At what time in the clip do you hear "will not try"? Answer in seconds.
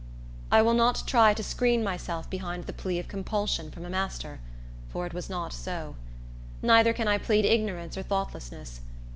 0.63-1.35